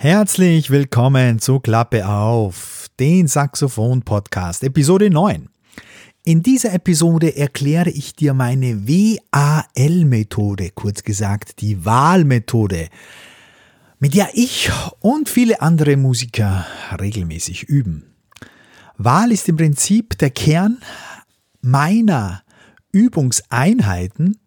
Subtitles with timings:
[0.00, 5.48] Herzlich willkommen zu Klappe auf, den Saxophon-Podcast, Episode 9.
[6.22, 12.90] In dieser Episode erkläre ich dir meine WAL-Methode, kurz gesagt die Wahlmethode,
[13.98, 16.64] mit der ich und viele andere Musiker
[17.00, 18.14] regelmäßig üben.
[18.98, 20.78] Wahl ist im Prinzip der Kern
[21.60, 22.44] meiner
[22.92, 24.38] Übungseinheiten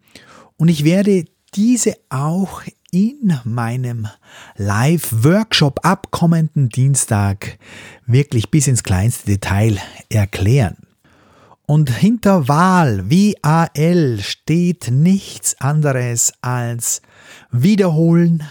[0.56, 2.62] und ich werde diese auch
[2.92, 4.08] in meinem
[4.58, 7.58] Live-Workshop ab kommenden Dienstag
[8.06, 9.78] wirklich bis ins kleinste Detail
[10.10, 10.78] erklären.
[11.66, 17.02] Und hinter Wahl, W-A-L, steht nichts anderes als
[17.50, 18.44] wiederholen,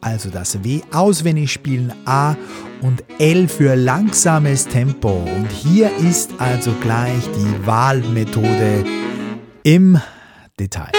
[0.00, 2.34] also das W auswendig spielen, A
[2.80, 5.22] und L für langsames Tempo.
[5.22, 8.84] Und hier ist also gleich die Wahlmethode
[9.62, 10.00] im
[10.58, 10.90] Detail.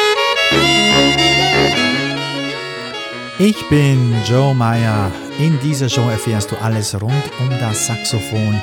[3.46, 5.12] Ich bin Joe Meyer.
[5.38, 8.62] In dieser Show erfährst du alles rund um das Saxophon.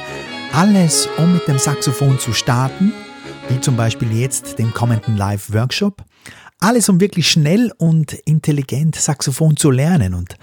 [0.54, 2.94] Alles, um mit dem Saxophon zu starten,
[3.50, 6.02] wie zum Beispiel jetzt dem kommenden Live-Workshop.
[6.60, 10.14] Alles, um wirklich schnell und intelligent Saxophon zu lernen.
[10.14, 10.36] Und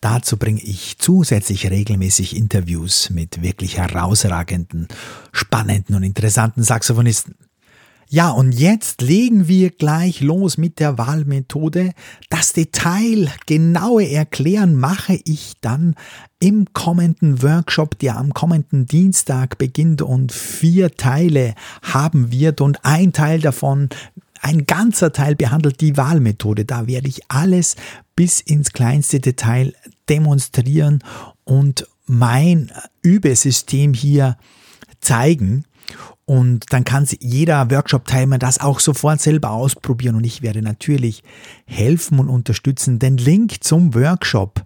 [0.00, 4.86] dazu bringe ich zusätzlich regelmäßig Interviews mit wirklich herausragenden,
[5.32, 7.34] spannenden und interessanten Saxophonisten.
[8.12, 11.92] Ja, und jetzt legen wir gleich los mit der Wahlmethode.
[12.28, 15.94] Das Detail, genaue Erklären mache ich dann
[16.40, 23.12] im kommenden Workshop, der am kommenden Dienstag beginnt und vier Teile haben wird und ein
[23.12, 23.90] Teil davon
[24.40, 26.64] ein ganzer Teil behandelt die Wahlmethode.
[26.64, 27.76] Da werde ich alles
[28.16, 29.72] bis ins kleinste Detail
[30.08, 31.04] demonstrieren
[31.44, 32.72] und mein
[33.02, 34.36] Übesystem hier
[35.00, 35.64] zeigen.
[36.30, 40.14] Und dann kann jeder Workshop-Teilnehmer das auch sofort selber ausprobieren.
[40.14, 41.24] Und ich werde natürlich
[41.64, 43.00] helfen und unterstützen.
[43.00, 44.64] Den Link zum Workshop,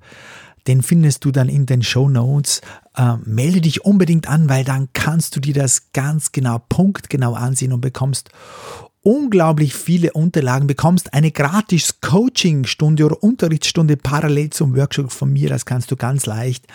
[0.67, 2.61] den findest du dann in den Show Notes.
[2.95, 7.73] Äh, melde dich unbedingt an, weil dann kannst du dir das ganz genau, punktgenau ansehen
[7.73, 8.29] und bekommst
[9.01, 15.49] unglaublich viele Unterlagen, bekommst eine gratis Coaching-Stunde oder Unterrichtsstunde parallel zum Workshop von mir.
[15.49, 16.67] Das kannst du ganz leicht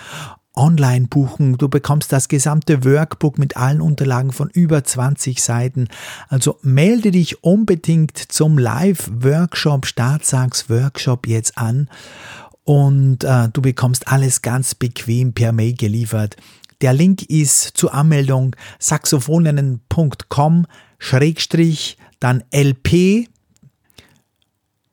[0.59, 1.57] online buchen.
[1.57, 5.87] Du bekommst das gesamte Workbook mit allen Unterlagen von über 20 Seiten.
[6.27, 11.89] Also melde dich unbedingt zum Live-Workshop, Startsags-Workshop jetzt an
[12.65, 16.35] und äh, du bekommst alles ganz bequem per Mail geliefert.
[16.81, 20.67] Der Link ist zur Anmeldung saxophoninnen.com
[20.99, 23.27] schrägstrich dann LP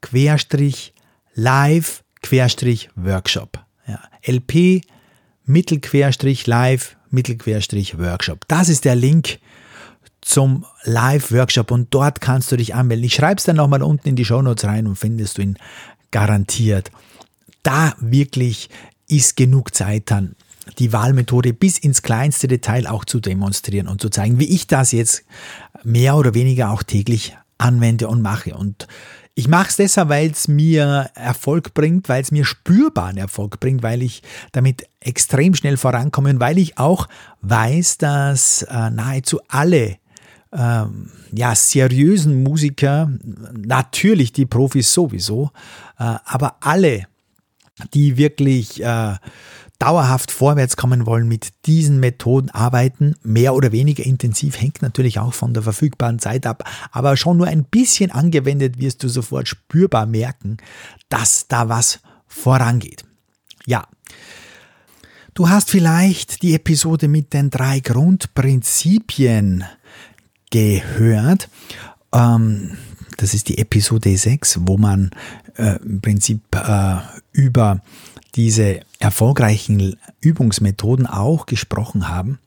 [0.00, 0.94] querstrich
[1.34, 3.59] live querstrich Workshop.
[3.87, 4.83] Ja, LP
[5.46, 8.46] Mittelquerstrich Live, Mittelquerstrich Workshop.
[8.48, 9.38] Das ist der Link
[10.20, 13.04] zum Live-Workshop und dort kannst du dich anmelden.
[13.04, 15.56] Ich schreibe es dann nochmal unten in die Shownotes rein und findest du ihn
[16.10, 16.90] garantiert.
[17.62, 18.68] Da wirklich
[19.08, 20.34] ist genug Zeit dann,
[20.78, 24.90] die Wahlmethode bis ins kleinste Detail auch zu demonstrieren und zu zeigen, wie ich das
[24.90, 25.24] jetzt
[25.84, 28.54] mehr oder weniger auch täglich anwende und mache.
[28.54, 28.86] Und
[29.34, 33.82] ich mache es deshalb, weil es mir Erfolg bringt, weil es mir spürbaren Erfolg bringt,
[33.82, 34.22] weil ich
[34.52, 37.06] damit extrem schnell vorankomme und weil ich auch
[37.42, 39.98] weiß, dass äh, nahezu alle
[40.52, 43.10] ähm, ja, seriösen Musiker,
[43.52, 45.50] natürlich die Profis sowieso,
[45.98, 47.04] äh, aber alle,
[47.92, 49.16] die wirklich äh,
[49.78, 55.34] dauerhaft vorwärts kommen wollen, mit diesen Methoden arbeiten, mehr oder weniger intensiv, hängt natürlich auch
[55.34, 60.06] von der verfügbaren Zeit ab, aber schon nur ein bisschen angewendet wirst du sofort spürbar
[60.06, 60.56] merken,
[61.09, 63.04] dass da was vorangeht.
[63.66, 63.86] Ja.
[65.34, 69.65] Du hast vielleicht die Episode mit den drei Grundprinzipien
[70.50, 71.50] gehört.
[72.12, 72.78] Ähm,
[73.19, 75.10] das ist die Episode 6, wo man
[75.56, 76.97] äh, im Prinzip äh,
[77.32, 77.81] über
[78.36, 82.38] diese erfolgreichen Übungsmethoden auch gesprochen haben.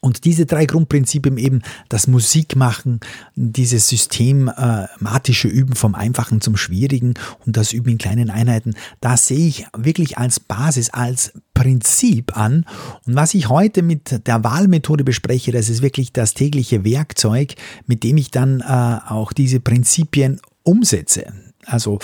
[0.00, 3.00] Und diese drei Grundprinzipien eben das Musikmachen,
[3.34, 7.14] dieses systematische Üben vom Einfachen zum Schwierigen
[7.44, 12.66] und das Üben in kleinen Einheiten, das sehe ich wirklich als Basis, als Prinzip an.
[13.04, 17.54] Und was ich heute mit der Wahlmethode bespreche, das ist wirklich das tägliche Werkzeug,
[17.86, 21.32] mit dem ich dann äh, auch diese Prinzipien umsetze.
[21.64, 21.98] Also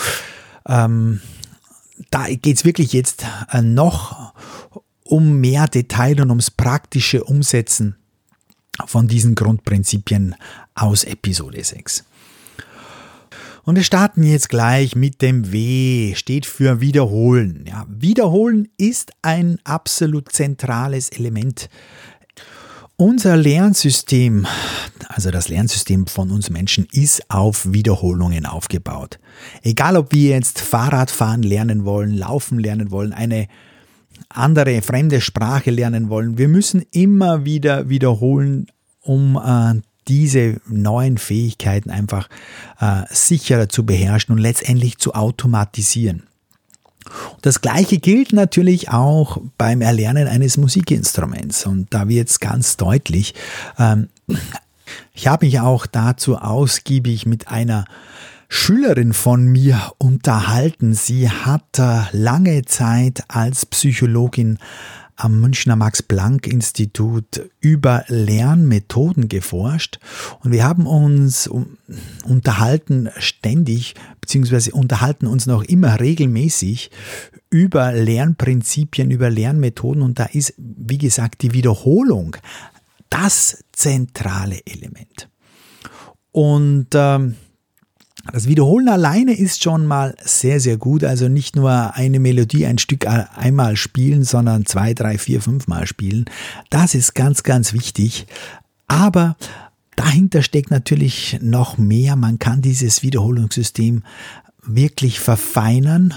[0.67, 1.21] ähm,
[2.09, 4.33] da geht es wirklich jetzt äh, noch
[5.03, 7.95] um mehr Detail und ums praktische Umsetzen
[8.85, 10.35] von diesen Grundprinzipien
[10.73, 12.03] aus Episode 6.
[13.65, 17.63] Und wir starten jetzt gleich mit dem W, steht für Wiederholen.
[17.65, 21.69] Ja, Wiederholen ist ein absolut zentrales Element
[22.95, 24.45] unser Lernsystem,
[25.09, 29.19] also das Lernsystem von uns Menschen, ist auf Wiederholungen aufgebaut.
[29.61, 33.47] Egal, ob wir jetzt Fahrrad fahren lernen wollen, laufen lernen wollen, eine
[34.29, 36.37] andere fremde Sprache lernen wollen.
[36.37, 38.67] Wir müssen immer wieder wiederholen,
[39.01, 42.29] um äh, diese neuen Fähigkeiten einfach
[42.79, 46.23] äh, sicherer zu beherrschen und letztendlich zu automatisieren.
[47.41, 51.65] Das gleiche gilt natürlich auch beim Erlernen eines Musikinstruments.
[51.65, 53.33] Und da wird es ganz deutlich.
[53.77, 54.09] Ähm,
[55.13, 57.85] ich habe mich auch dazu ausgiebig mit einer
[58.49, 60.93] Schülerin von mir unterhalten.
[60.93, 61.81] Sie hat
[62.11, 64.59] lange Zeit als Psychologin
[65.15, 69.99] am Münchner Max-Planck-Institut über Lernmethoden geforscht
[70.41, 71.49] und wir haben uns
[72.23, 76.91] unterhalten ständig, beziehungsweise unterhalten uns noch immer regelmäßig
[77.49, 82.35] über Lernprinzipien, über Lernmethoden und da ist, wie gesagt, die Wiederholung
[83.13, 85.29] das zentrale Element.
[86.31, 87.35] Und ähm,
[88.31, 91.03] das Wiederholen alleine ist schon mal sehr, sehr gut.
[91.03, 95.85] Also nicht nur eine Melodie, ein Stück einmal spielen, sondern zwei, drei, vier, fünf Mal
[95.85, 96.25] spielen.
[96.71, 98.25] Das ist ganz, ganz wichtig.
[98.87, 99.35] Aber
[99.95, 102.15] dahinter steckt natürlich noch mehr.
[102.15, 104.01] Man kann dieses Wiederholungssystem
[104.63, 106.15] wirklich verfeinern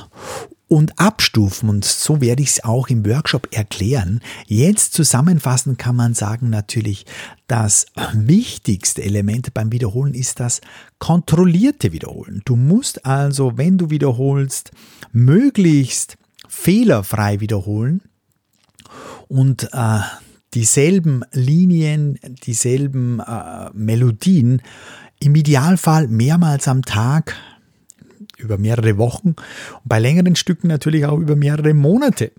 [0.68, 1.68] und abstufen.
[1.68, 4.20] Und so werde ich es auch im Workshop erklären.
[4.46, 7.06] Jetzt zusammenfassend kann man sagen natürlich,
[7.46, 10.60] das wichtigste Element beim Wiederholen ist das
[10.98, 12.42] kontrollierte Wiederholen.
[12.44, 14.72] Du musst also, wenn du wiederholst,
[15.12, 16.16] möglichst
[16.48, 18.02] fehlerfrei wiederholen
[19.28, 20.00] und äh,
[20.54, 24.62] dieselben Linien, dieselben äh, Melodien
[25.20, 27.36] im Idealfall mehrmals am Tag
[28.36, 29.36] über mehrere Wochen und
[29.84, 32.32] bei längeren Stücken natürlich auch über mehrere Monate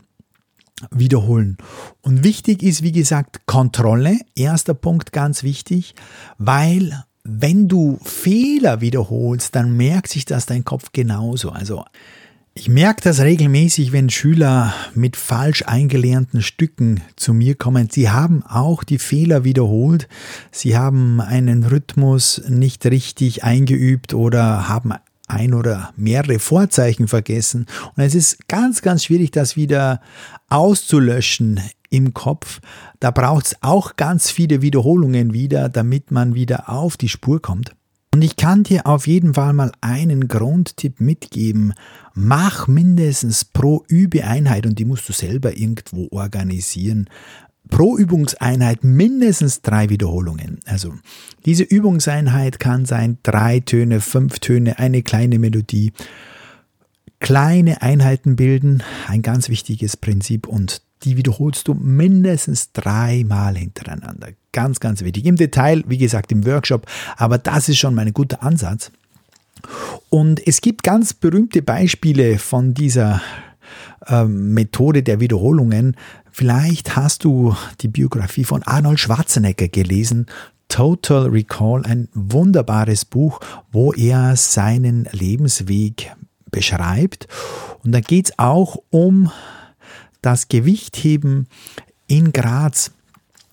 [0.92, 1.58] wiederholen.
[2.02, 4.20] Und wichtig ist, wie gesagt, Kontrolle.
[4.36, 5.96] Erster Punkt ganz wichtig,
[6.38, 11.50] weil wenn du Fehler wiederholst, dann merkt sich das dein Kopf genauso.
[11.50, 11.84] Also
[12.54, 17.90] ich merke das regelmäßig, wenn Schüler mit falsch eingelernten Stücken zu mir kommen.
[17.92, 20.08] Sie haben auch die Fehler wiederholt.
[20.52, 24.94] Sie haben einen Rhythmus nicht richtig eingeübt oder haben
[25.28, 27.68] ein oder mehrere Vorzeichen vergessen.
[27.96, 30.02] Und es ist ganz, ganz schwierig, das wieder
[30.50, 31.60] auszulöschen
[31.90, 32.60] im Kopf.
[33.00, 37.76] Da braucht es auch ganz viele Wiederholungen wieder, damit man wieder auf die Spur kommt.
[38.14, 41.74] Und ich kann dir auf jeden Fall mal einen Grundtipp mitgeben.
[42.16, 47.10] Mach mindestens pro Übeeinheit, und die musst du selber irgendwo organisieren,
[47.70, 50.60] pro Übungseinheit mindestens drei Wiederholungen.
[50.66, 50.94] Also
[51.46, 55.94] diese Übungseinheit kann sein drei Töne, fünf Töne, eine kleine Melodie.
[57.20, 64.30] Kleine Einheiten bilden, ein ganz wichtiges Prinzip und die wiederholst du mindestens dreimal hintereinander.
[64.52, 65.26] Ganz, ganz wichtig.
[65.26, 66.86] Im Detail, wie gesagt, im Workshop,
[67.18, 68.92] aber das ist schon mein guter Ansatz.
[70.10, 73.22] Und es gibt ganz berühmte Beispiele von dieser
[74.08, 75.96] ähm, Methode der Wiederholungen.
[76.38, 80.28] Vielleicht hast du die Biografie von Arnold Schwarzenegger gelesen.
[80.68, 83.40] Total Recall, ein wunderbares Buch,
[83.72, 86.16] wo er seinen Lebensweg
[86.52, 87.28] beschreibt.
[87.84, 89.32] Und da geht es auch um
[90.22, 91.48] das Gewichtheben
[92.06, 92.92] in Graz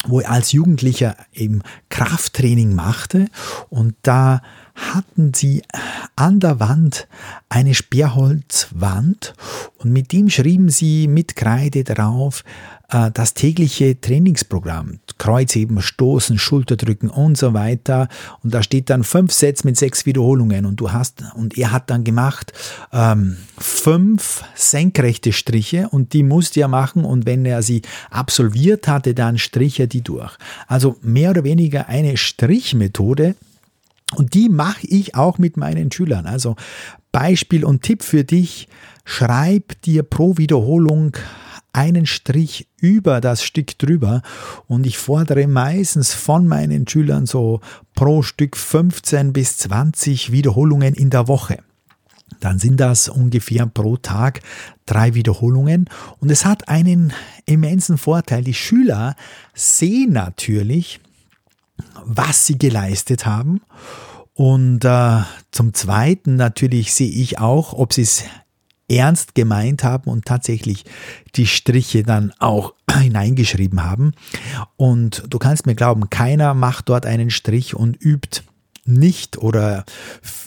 [0.07, 3.27] wo er als Jugendlicher eben Krafttraining machte
[3.71, 4.43] und da
[4.75, 5.63] hatten sie
[6.17, 7.09] an der Wand
[7.49, 9.35] eine Sperrholzwand
[9.79, 12.45] und mit dem schrieben sie mit Kreide drauf
[12.91, 15.01] äh, das tägliche Trainingsprogramm.
[15.19, 18.09] Kreuzheben, Stoßen, Schulterdrücken und so weiter.
[18.43, 21.91] Und da steht dann fünf Sets mit sechs Wiederholungen und du hast, und er hat
[21.91, 22.53] dann gemacht
[22.93, 29.15] ähm, fünf senkrechte Striche und die musste er machen und wenn er sie absolviert hatte,
[29.15, 30.37] dann strich er die durch.
[30.67, 33.37] Also mehr oder weniger eine Strichmethode,
[34.15, 36.27] und die mache ich auch mit meinen Schülern.
[36.27, 36.57] Also
[37.13, 38.69] Beispiel und Tipp für dich,
[39.05, 41.17] schreib dir pro Wiederholung
[41.73, 44.23] einen Strich über das Stück drüber
[44.69, 47.61] und ich fordere meistens von meinen Schülern so
[47.95, 51.59] pro Stück 15 bis 20 Wiederholungen in der Woche.
[52.41, 54.41] Dann sind das ungefähr pro Tag
[54.87, 55.89] drei Wiederholungen
[56.21, 57.13] und es hat einen
[57.47, 58.45] immensen Vorteil.
[58.45, 59.17] Die Schüler
[59.55, 61.01] sehen natürlich,
[62.05, 63.61] was sie geleistet haben.
[64.35, 65.23] Und äh,
[65.53, 68.25] zum Zweiten natürlich sehe ich auch, ob sie es
[68.89, 70.85] ernst gemeint haben und tatsächlich
[71.37, 74.13] die Striche dann auch hineingeschrieben haben.
[74.77, 78.43] Und du kannst mir glauben, keiner macht dort einen Strich und übt
[78.87, 79.85] nicht oder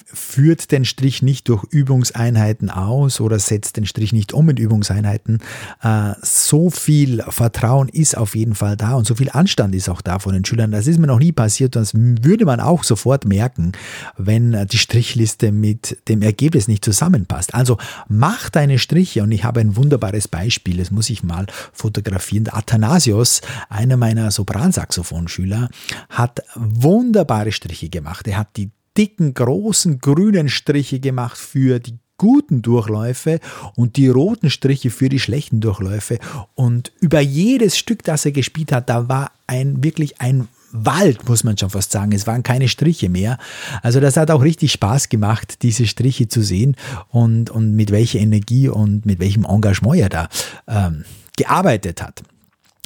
[0.06, 5.40] führt den Strich nicht durch Übungseinheiten aus oder setzt den Strich nicht um mit Übungseinheiten.
[5.84, 10.02] Äh, so viel Vertrauen ist auf jeden Fall da und so viel Anstand ist auch
[10.02, 10.72] da von den Schülern.
[10.72, 13.74] Das ist mir noch nie passiert und das würde man auch sofort merken,
[14.18, 17.54] wenn die Strichliste mit dem Ergebnis nicht zusammenpasst.
[17.54, 17.78] Also
[18.08, 22.48] mach deine Striche und ich habe ein wunderbares Beispiel, das muss ich mal fotografieren.
[22.50, 25.70] Athanasios, einer meiner Sopransaxophonschüler,
[26.10, 27.90] hat wunderbare Striche
[28.28, 28.38] gemacht.
[28.38, 33.40] Er hat die dicken, großen grünen Striche gemacht für die guten Durchläufe
[33.76, 36.18] und die roten Striche für die schlechten Durchläufe.
[36.56, 41.44] Und über jedes Stück, das er gespielt hat, da war ein wirklich ein Wald, muss
[41.44, 42.12] man schon fast sagen.
[42.12, 43.38] Es waren keine Striche mehr.
[43.84, 46.76] Also das hat auch richtig Spaß gemacht, diese Striche zu sehen
[47.10, 50.30] und, und mit welcher Energie und mit welchem Engagement er da
[50.68, 51.06] ähm,
[51.38, 52.24] gearbeitet hat.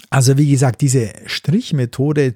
[0.10, 2.36] Also wie gesagt, diese Strichmethode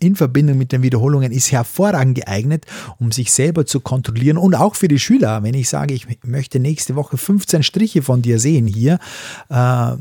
[0.00, 2.66] in Verbindung mit den Wiederholungen ist hervorragend geeignet,
[2.98, 5.42] um sich selber zu kontrollieren und auch für die Schüler.
[5.42, 8.98] Wenn ich sage, ich möchte nächste Woche 15 Striche von dir sehen hier,
[9.48, 9.92] äh,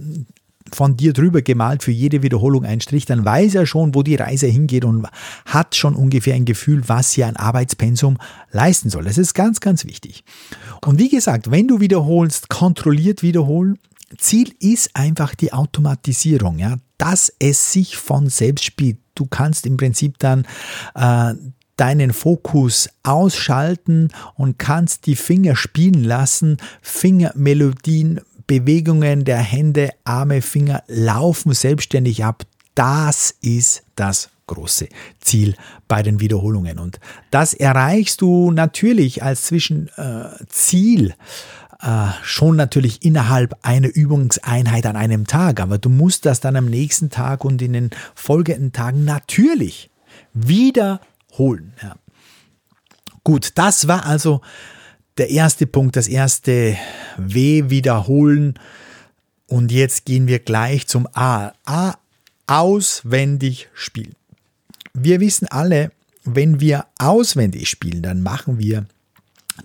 [0.72, 4.15] von dir drüber gemalt für jede Wiederholung ein Strich, dann weiß er schon, wo die
[4.15, 5.08] Reise hingeht und
[5.46, 8.18] hat schon ungefähr ein Gefühl, was hier ein Arbeitspensum
[8.51, 9.03] leisten soll.
[9.03, 10.24] Das ist ganz, ganz wichtig.
[10.86, 13.77] Und wie gesagt, wenn du wiederholst, kontrolliert wiederholen.
[14.18, 19.78] Ziel ist einfach die Automatisierung, ja, dass es sich von selbst spielt Du kannst im
[19.78, 20.46] Prinzip dann
[20.96, 21.34] äh,
[21.76, 30.84] deinen Fokus ausschalten und kannst die Finger spielen lassen, Fingermelodien, Bewegungen der Hände, Arme, Finger
[30.88, 32.44] laufen selbstständig ab.
[32.76, 34.88] Das ist das große
[35.22, 35.56] Ziel
[35.88, 36.80] bei den Wiederholungen.
[36.80, 37.00] Und
[37.32, 41.10] das erreichst du natürlich als Zwischenziel.
[41.10, 41.14] Äh,
[41.81, 46.65] äh, schon natürlich innerhalb einer Übungseinheit an einem Tag, aber du musst das dann am
[46.65, 49.89] nächsten Tag und in den folgenden Tagen natürlich
[50.33, 51.74] wiederholen.
[51.81, 51.95] Ja.
[53.24, 54.41] Gut, das war also
[55.17, 56.75] der erste Punkt, das erste
[57.17, 58.57] W wiederholen.
[59.48, 61.53] Und jetzt gehen wir gleich zum A.
[61.65, 61.95] A
[62.48, 64.15] auswendig spielen.
[64.93, 65.91] Wir wissen alle,
[66.24, 68.86] wenn wir auswendig spielen, dann machen wir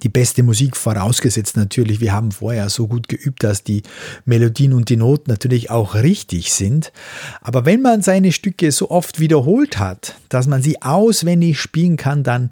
[0.03, 3.83] die beste Musik vorausgesetzt natürlich, wir haben vorher so gut geübt, dass die
[4.25, 6.93] Melodien und die Noten natürlich auch richtig sind.
[7.41, 12.23] Aber wenn man seine Stücke so oft wiederholt hat, dass man sie auswendig spielen kann,
[12.23, 12.51] dann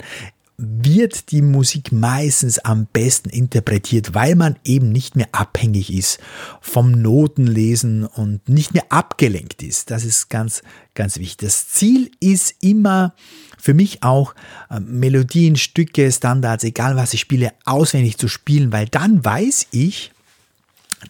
[0.57, 6.19] wird die Musik meistens am besten interpretiert, weil man eben nicht mehr abhängig ist
[6.61, 9.91] vom Notenlesen und nicht mehr abgelenkt ist.
[9.91, 10.61] Das ist ganz,
[10.93, 11.47] ganz wichtig.
[11.47, 13.15] Das Ziel ist immer
[13.57, 14.35] für mich auch
[14.69, 20.12] äh, Melodien, Stücke, Standards, egal was ich spiele, auswendig zu spielen, weil dann weiß ich,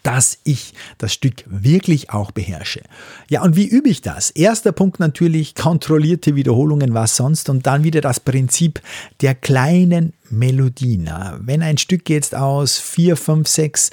[0.01, 2.81] dass ich das Stück wirklich auch beherrsche.
[3.29, 4.31] Ja, und wie übe ich das?
[4.31, 8.81] Erster Punkt natürlich kontrollierte Wiederholungen, was sonst, und dann wieder das Prinzip
[9.21, 11.09] der kleinen Melodien.
[11.39, 13.91] Wenn ein Stück jetzt aus vier, fünf, sechs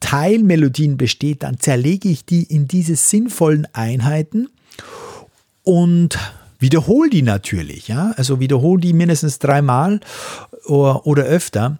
[0.00, 4.48] Teilmelodien besteht, dann zerlege ich die in diese sinnvollen Einheiten
[5.62, 6.18] und
[6.58, 7.88] wiederhole die natürlich.
[7.88, 8.12] Ja?
[8.16, 10.00] Also wiederhole die mindestens dreimal
[10.64, 11.78] oder, öfter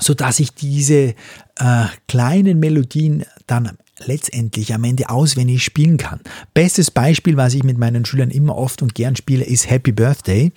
[0.00, 1.14] so dass ich diese
[1.62, 6.20] äh, kleinen Melodien dann letztendlich am Ende auswendig spielen kann.
[6.54, 10.50] Bestes Beispiel, was ich mit meinen Schülern immer oft und gern spiele, ist Happy Birthday.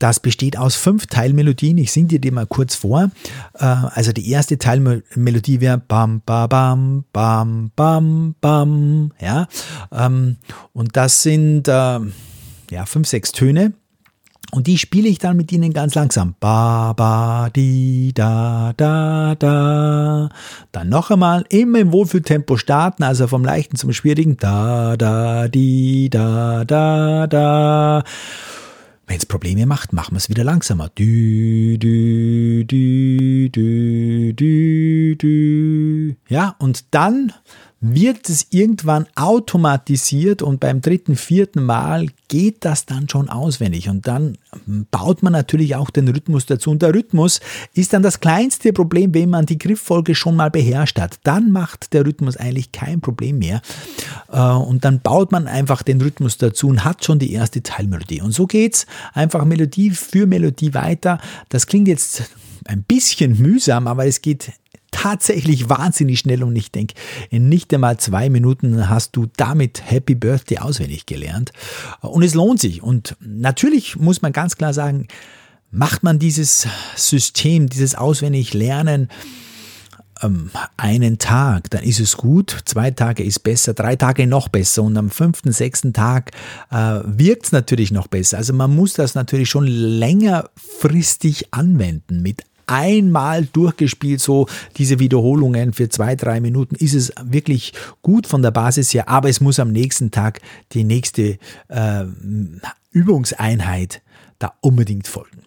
[0.00, 1.78] Das besteht aus fünf Teilmelodien.
[1.78, 3.10] Ich singe dir die mal kurz vor.
[3.54, 9.12] Äh, also die erste Teilmelodie wäre bam, bam, bam, bam, bam, bam.
[9.20, 9.46] Ja,
[9.92, 10.36] ähm,
[10.72, 12.00] und das sind äh,
[12.70, 13.72] ja fünf, sechs Töne.
[14.50, 16.34] Und die spiele ich dann mit ihnen ganz langsam.
[16.38, 20.28] Ba, ba, di, da, da, da.
[20.72, 24.36] Dann noch einmal immer im Wohlfühltempo starten, also vom leichten zum schwierigen.
[24.36, 28.04] Da, da, di, da, da, da.
[29.06, 30.88] Wenn es Probleme macht, machen wir es wieder langsamer.
[30.88, 36.16] Dü, dü, dü, dü, dü, dü.
[36.28, 37.32] Ja, und dann
[37.86, 44.06] wird es irgendwann automatisiert und beim dritten, vierten Mal geht das dann schon auswendig und
[44.06, 44.38] dann
[44.90, 47.40] baut man natürlich auch den Rhythmus dazu und der Rhythmus
[47.74, 51.18] ist dann das kleinste Problem, wenn man die Grifffolge schon mal beherrscht hat.
[51.24, 53.60] Dann macht der Rhythmus eigentlich kein Problem mehr
[54.32, 58.22] äh, und dann baut man einfach den Rhythmus dazu und hat schon die erste Teilmelodie
[58.22, 61.18] und so geht's einfach Melodie für Melodie weiter.
[61.50, 62.30] Das klingt jetzt
[62.64, 64.52] ein bisschen mühsam, aber es geht
[64.94, 66.94] tatsächlich wahnsinnig schnell und ich denke,
[67.28, 71.52] in nicht einmal zwei Minuten hast du damit Happy Birthday auswendig gelernt.
[72.00, 72.82] Und es lohnt sich.
[72.82, 75.08] Und natürlich muss man ganz klar sagen,
[75.72, 79.08] macht man dieses System, dieses auswendig Lernen
[80.22, 84.84] ähm, einen Tag, dann ist es gut, zwei Tage ist besser, drei Tage noch besser
[84.84, 86.30] und am fünften, sechsten Tag
[86.70, 88.38] äh, wirkt es natürlich noch besser.
[88.38, 95.88] Also man muss das natürlich schon längerfristig anwenden mit einmal durchgespielt, so diese Wiederholungen für
[95.88, 99.72] zwei, drei Minuten, ist es wirklich gut von der Basis her, aber es muss am
[99.72, 100.40] nächsten Tag
[100.72, 102.04] die nächste äh,
[102.90, 104.02] Übungseinheit
[104.38, 105.42] da unbedingt folgen.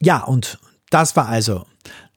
[0.00, 0.58] Ja, und
[0.90, 1.64] das war also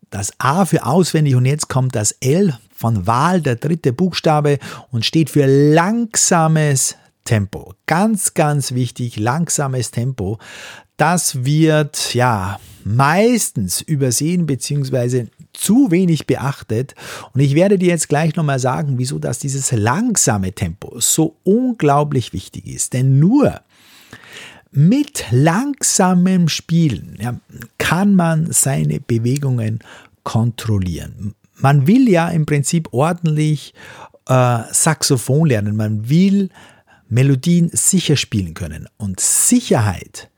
[0.10, 4.58] das A für auswendig und jetzt kommt das L von Wahl, der dritte Buchstabe
[4.92, 7.74] und steht für langsames Tempo.
[7.86, 10.40] Ganz, ganz wichtig, langsames Tempo.
[11.00, 15.28] Das wird ja meistens übersehen bzw.
[15.54, 16.94] zu wenig beachtet.
[17.34, 22.34] Und ich werde dir jetzt gleich nochmal sagen, wieso das dieses langsame Tempo so unglaublich
[22.34, 22.92] wichtig ist.
[22.92, 23.62] Denn nur
[24.72, 27.40] mit langsamem Spielen ja,
[27.78, 29.80] kann man seine Bewegungen
[30.24, 31.34] kontrollieren.
[31.56, 33.74] Man will ja im Prinzip ordentlich
[34.28, 35.78] äh, Saxophon lernen.
[35.78, 36.50] Man will
[37.08, 38.90] Melodien sicher spielen können.
[38.98, 40.29] Und Sicherheit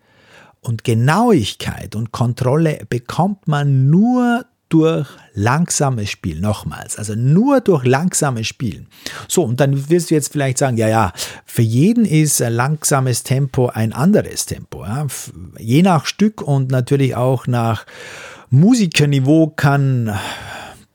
[0.62, 8.48] und Genauigkeit und Kontrolle bekommt man nur durch langsames Spiel, nochmals, also nur durch langsames
[8.48, 8.88] Spielen.
[9.28, 11.12] So, und dann wirst du jetzt vielleicht sagen, ja, ja,
[11.46, 14.86] für jeden ist langsames Tempo ein anderes Tempo.
[14.86, 15.08] Ja?
[15.60, 17.86] Je nach Stück und natürlich auch nach
[18.50, 20.18] Musikerniveau kann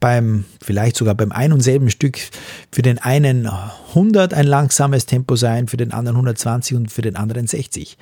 [0.01, 2.19] beim, vielleicht sogar beim ein und selben Stück
[2.73, 7.17] für den einen 100 ein langsames Tempo sein, für den anderen 120 und für den
[7.17, 7.99] anderen 60.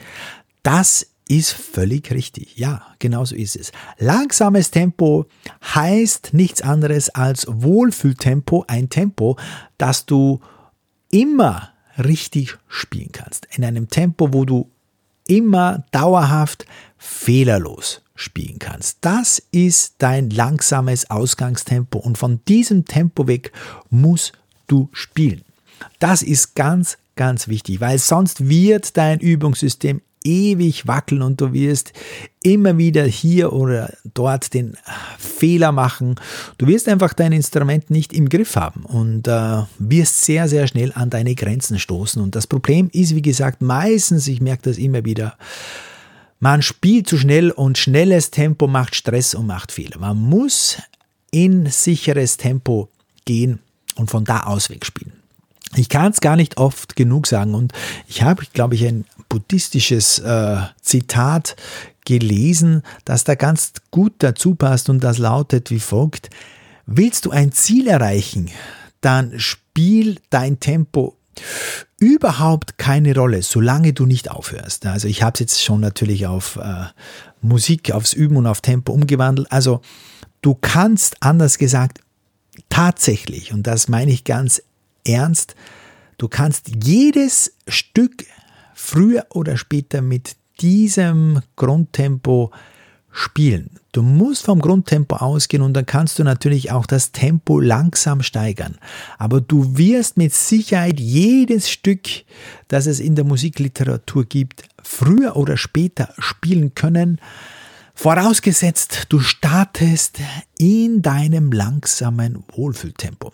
[0.62, 2.56] Das ist völlig richtig.
[2.56, 3.72] Ja, genau so ist es.
[3.98, 5.26] Langsames Tempo
[5.74, 9.38] heißt nichts anderes als Wohlfühltempo, ein Tempo,
[9.78, 10.40] das du
[11.10, 13.46] immer richtig spielen kannst.
[13.56, 14.70] In einem Tempo, wo du
[15.26, 16.66] immer dauerhaft
[16.98, 18.98] fehlerlos spielen kannst.
[19.00, 23.52] Das ist dein langsames Ausgangstempo und von diesem Tempo weg
[23.90, 24.32] musst
[24.66, 25.42] du spielen.
[25.98, 31.92] Das ist ganz, ganz wichtig, weil sonst wird dein Übungssystem ewig wackeln und du wirst
[32.42, 34.76] immer wieder hier oder dort den
[35.18, 36.16] Fehler machen.
[36.58, 40.92] Du wirst einfach dein Instrument nicht im Griff haben und äh, wirst sehr, sehr schnell
[40.94, 42.20] an deine Grenzen stoßen.
[42.22, 45.36] Und das Problem ist, wie gesagt, meistens, ich merke das immer wieder,
[46.40, 49.98] man spielt zu schnell und schnelles Tempo macht Stress und macht Fehler.
[49.98, 50.78] Man muss
[51.30, 52.88] in sicheres Tempo
[53.24, 53.60] gehen
[53.96, 55.12] und von da aus wegspielen.
[55.76, 57.72] Ich kann es gar nicht oft genug sagen und
[58.06, 59.04] ich habe, glaube ich, ein
[59.34, 61.56] buddhistisches äh, Zitat
[62.04, 66.30] gelesen, das da ganz gut dazu passt und das lautet wie folgt.
[66.86, 68.48] Willst du ein Ziel erreichen,
[69.00, 71.16] dann spiel dein Tempo
[71.98, 74.86] überhaupt keine Rolle, solange du nicht aufhörst.
[74.86, 76.84] Also ich habe es jetzt schon natürlich auf äh,
[77.42, 79.50] Musik, aufs Üben und auf Tempo umgewandelt.
[79.50, 79.80] Also
[80.42, 81.98] du kannst, anders gesagt,
[82.68, 84.62] tatsächlich, und das meine ich ganz
[85.04, 85.56] ernst,
[86.18, 88.26] du kannst jedes Stück
[88.74, 92.50] früher oder später mit diesem Grundtempo
[93.10, 93.70] spielen.
[93.92, 98.76] Du musst vom Grundtempo ausgehen und dann kannst du natürlich auch das Tempo langsam steigern.
[99.18, 102.08] Aber du wirst mit Sicherheit jedes Stück,
[102.66, 107.20] das es in der Musikliteratur gibt, früher oder später spielen können.
[107.94, 110.18] Vorausgesetzt, du startest
[110.58, 113.30] in deinem langsamen Wohlfühltempo.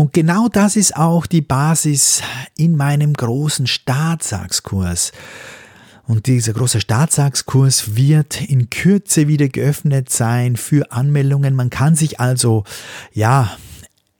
[0.00, 2.22] Und genau das ist auch die Basis
[2.56, 5.12] in meinem großen Staatsachskurs.
[6.06, 11.54] Und dieser große Staatsachskurs wird in Kürze wieder geöffnet sein für Anmeldungen.
[11.54, 12.64] Man kann sich also,
[13.12, 13.58] ja,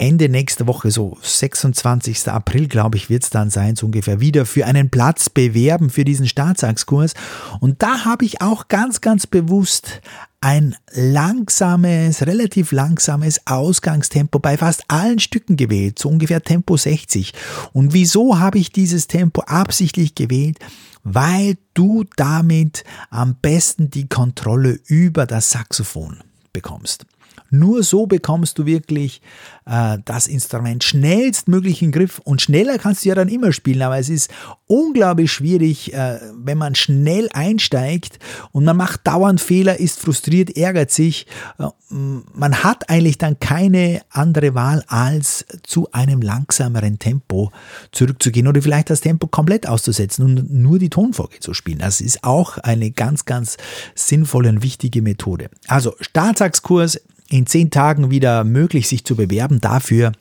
[0.01, 2.29] Ende nächster Woche, so 26.
[2.29, 6.07] April, glaube ich, wird es dann sein, so ungefähr, wieder für einen Platz bewerben für
[6.07, 7.13] diesen Staatsachskurs.
[7.61, 10.01] Und da habe ich auch ganz, ganz bewusst
[10.41, 17.35] ein langsames, relativ langsames Ausgangstempo bei fast allen Stücken gewählt, so ungefähr Tempo 60.
[17.75, 20.59] Und wieso habe ich dieses Tempo absichtlich gewählt?
[21.05, 26.21] Weil du damit am besten die Kontrolle über das Saxophon
[26.55, 27.05] bekommst.
[27.51, 29.23] Nur so bekommst du wirklich
[29.67, 32.21] äh, das Instrument schnellstmöglich in den Griff.
[32.25, 34.31] Und schneller kannst du ja dann immer spielen, aber es ist
[34.71, 38.21] unglaublich schwierig, äh, wenn man schnell einsteigt
[38.53, 41.27] und man macht dauernd Fehler, ist frustriert, ärgert sich.
[41.59, 47.51] Äh, man hat eigentlich dann keine andere Wahl, als zu einem langsameren Tempo
[47.91, 51.81] zurückzugehen oder vielleicht das Tempo komplett auszusetzen und nur die Tonfolge zu spielen.
[51.81, 53.57] Das ist auch eine ganz, ganz
[53.97, 55.51] sinnvolle und wichtige Methode.
[55.67, 60.13] Also Startsatzkurs in zehn Tagen wieder möglich, sich zu bewerben dafür.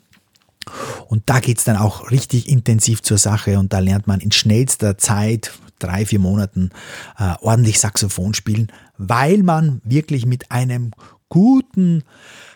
[1.07, 4.97] Und da geht's dann auch richtig intensiv zur Sache und da lernt man in schnellster
[4.97, 6.71] Zeit, drei, vier Monaten,
[7.17, 10.91] äh, ordentlich Saxophon spielen, weil man wirklich mit einem
[11.29, 12.03] guten,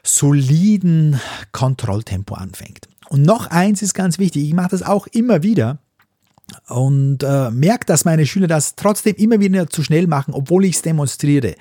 [0.03, 1.19] soliden
[1.51, 2.87] Kontrolltempo anfängt.
[3.09, 5.79] Und noch eins ist ganz wichtig, ich mache das auch immer wieder
[6.67, 10.75] und äh, merke, dass meine Schüler das trotzdem immer wieder zu schnell machen, obwohl ich
[10.75, 11.55] es demonstriere.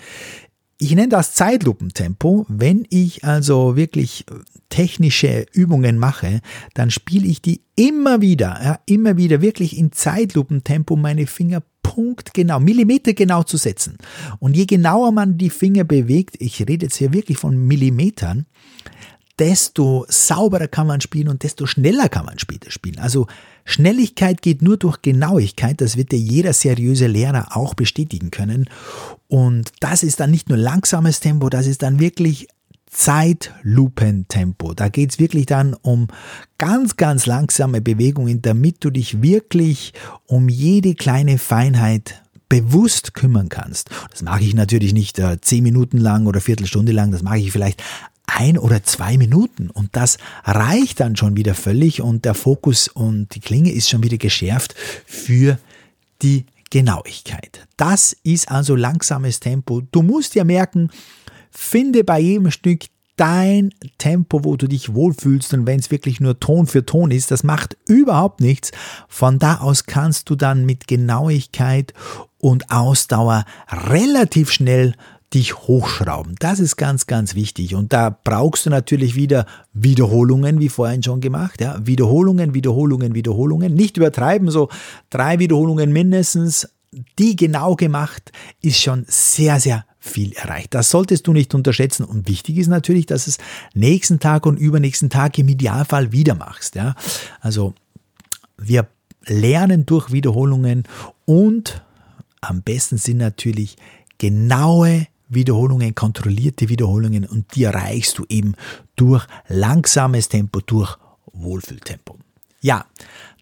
[0.83, 2.45] Ich nenne das Zeitlupentempo.
[2.49, 4.25] Wenn ich also wirklich
[4.69, 6.41] technische Übungen mache,
[6.75, 12.59] dann spiele ich die immer wieder, ja, immer wieder wirklich in Zeitlupentempo meine Finger punktgenau,
[12.59, 13.97] millimetergenau zu setzen.
[14.41, 18.47] Und je genauer man die Finger bewegt, ich rede jetzt hier wirklich von Millimetern,
[19.39, 22.99] desto sauberer kann man spielen und desto schneller kann man später spielen.
[22.99, 23.27] Also
[23.65, 28.69] Schnelligkeit geht nur durch Genauigkeit, das wird dir jeder seriöse Lehrer auch bestätigen können.
[29.29, 32.49] Und das ist dann nicht nur langsames Tempo, das ist dann wirklich
[32.93, 34.75] Zeitlupentempo.
[34.75, 36.09] Da geht es wirklich dann um
[36.59, 39.95] ganz, ganz langsame Bewegungen, damit du dich wirklich
[40.27, 43.89] um jede kleine Feinheit bewusst kümmern kannst.
[44.11, 47.51] Das mache ich natürlich nicht äh, zehn Minuten lang oder Viertelstunde lang, das mache ich
[47.51, 47.83] vielleicht
[48.27, 53.35] ein oder zwei Minuten und das reicht dann schon wieder völlig und der Fokus und
[53.35, 54.75] die Klinge ist schon wieder geschärft
[55.07, 55.59] für
[56.23, 57.67] die Genauigkeit.
[57.77, 59.83] Das ist also langsames Tempo.
[59.91, 60.91] Du musst ja merken,
[61.51, 62.85] finde bei jedem Stück
[63.17, 67.31] dein Tempo, wo du dich wohlfühlst und wenn es wirklich nur Ton für Ton ist,
[67.31, 68.73] das macht überhaupt nichts.
[69.09, 71.93] Von da aus kannst du dann mit Genauigkeit
[72.39, 74.95] und Ausdauer relativ schnell
[75.35, 76.35] dich hochschrauben.
[76.39, 77.75] Das ist ganz, ganz wichtig.
[77.75, 81.61] Und da brauchst du natürlich wieder Wiederholungen, wie vorhin schon gemacht.
[81.61, 83.75] Ja, Wiederholungen, Wiederholungen, Wiederholungen.
[83.75, 84.69] Nicht übertreiben, so
[85.11, 86.69] drei Wiederholungen mindestens.
[87.19, 90.75] Die genau gemacht ist schon sehr, sehr viel erreicht.
[90.75, 92.05] Das solltest du nicht unterschätzen.
[92.05, 93.39] Und wichtig ist natürlich, dass es
[93.73, 96.75] nächsten Tag und übernächsten Tag im Idealfall wieder machst.
[96.75, 96.95] Ja,
[97.41, 97.73] also
[98.59, 98.89] wir
[99.25, 100.85] lernen durch Wiederholungen
[101.25, 101.83] und
[102.41, 103.77] am besten sind natürlich
[104.19, 108.55] genaue Wiederholungen, kontrollierte Wiederholungen und die erreichst du eben
[108.97, 110.97] durch langsames Tempo, durch
[111.33, 112.19] Wohlfühltempo.
[112.61, 112.87] Ja,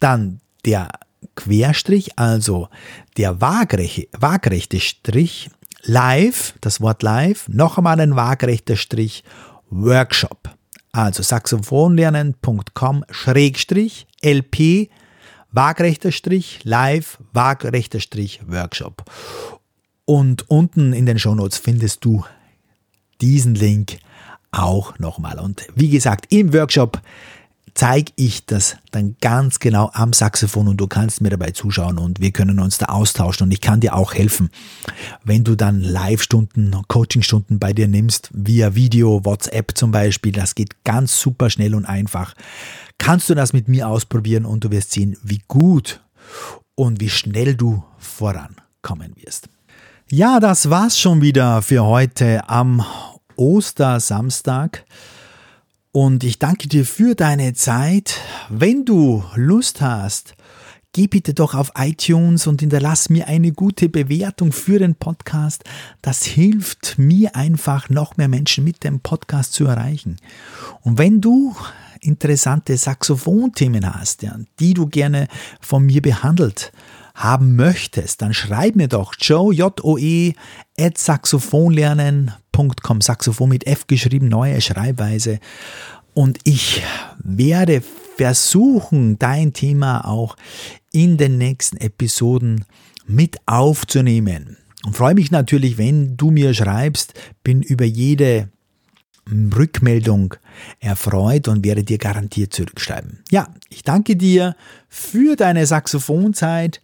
[0.00, 0.88] dann der
[1.34, 2.68] Querstrich, also
[3.16, 5.50] der waagrechte, waagrechte Strich,
[5.82, 9.24] live, das Wort live, noch einmal ein waagrechter Strich,
[9.70, 10.55] Workshop.
[10.96, 14.88] Also saxophonlernen.com Schrägstrich LP
[15.52, 19.04] waagrechter Strich live waagrechter Strich Workshop.
[20.06, 22.24] Und unten in den Shownotes findest du
[23.20, 23.98] diesen Link
[24.52, 25.38] auch nochmal.
[25.38, 27.02] Und wie gesagt, im Workshop
[27.76, 32.20] zeige ich das dann ganz genau am Saxophon und du kannst mir dabei zuschauen und
[32.20, 34.48] wir können uns da austauschen und ich kann dir auch helfen,
[35.24, 40.84] wenn du dann Live-Stunden, Coaching-Stunden bei dir nimmst, via Video, WhatsApp zum Beispiel, das geht
[40.84, 42.34] ganz super schnell und einfach.
[42.98, 46.02] Kannst du das mit mir ausprobieren und du wirst sehen, wie gut
[46.74, 49.50] und wie schnell du vorankommen wirst.
[50.10, 52.82] Ja, das war's schon wieder für heute am
[53.36, 54.86] Ostersamstag.
[55.96, 58.20] Und ich danke dir für deine Zeit.
[58.50, 60.34] Wenn du Lust hast,
[60.92, 65.64] geh bitte doch auf iTunes und hinterlass mir eine gute Bewertung für den Podcast.
[66.02, 70.18] Das hilft mir einfach, noch mehr Menschen mit dem Podcast zu erreichen.
[70.82, 71.56] Und wenn du
[72.02, 74.26] interessante Saxophonthemen hast,
[74.60, 75.28] die du gerne
[75.62, 76.72] von mir behandelt
[77.16, 80.34] haben möchtest, dann schreib mir doch joe, J-O-E,
[80.78, 85.40] at saxophonlernen.com, Saxophon mit F geschrieben, neue Schreibweise.
[86.14, 86.82] Und ich
[87.22, 87.82] werde
[88.16, 90.36] versuchen, dein Thema auch
[90.92, 92.64] in den nächsten Episoden
[93.06, 94.58] mit aufzunehmen.
[94.84, 98.50] Und freue mich natürlich, wenn du mir schreibst, bin über jede
[99.28, 100.34] Rückmeldung
[100.80, 103.24] erfreut und werde dir garantiert zurückschreiben.
[103.30, 104.54] Ja, ich danke dir
[104.88, 106.80] für deine Saxophonzeit.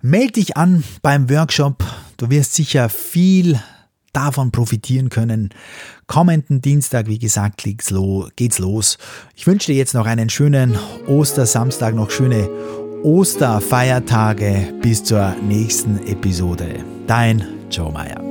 [0.00, 1.84] Meld dich an beim Workshop.
[2.16, 3.60] Du wirst sicher viel
[4.12, 5.50] davon profitieren können.
[6.06, 8.98] Kommenden Dienstag, wie gesagt, geht's los.
[9.34, 12.48] Ich wünsche dir jetzt noch einen schönen Ostersamstag, noch schöne
[13.02, 16.84] Osterfeiertage bis zur nächsten Episode.
[17.06, 18.22] Dein Joe Meyer.